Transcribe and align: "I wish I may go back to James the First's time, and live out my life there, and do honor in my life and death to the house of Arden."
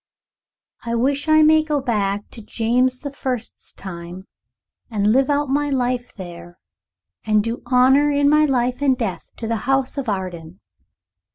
"I 0.83 0.95
wish 0.95 1.27
I 1.27 1.43
may 1.43 1.61
go 1.63 1.79
back 1.79 2.27
to 2.31 2.41
James 2.41 3.01
the 3.01 3.13
First's 3.13 3.71
time, 3.71 4.25
and 4.89 5.11
live 5.11 5.29
out 5.29 5.47
my 5.47 5.69
life 5.69 6.11
there, 6.15 6.57
and 7.23 7.43
do 7.43 7.61
honor 7.67 8.09
in 8.09 8.27
my 8.27 8.45
life 8.45 8.81
and 8.81 8.97
death 8.97 9.31
to 9.35 9.45
the 9.47 9.57
house 9.69 9.99
of 9.99 10.09
Arden." 10.09 10.59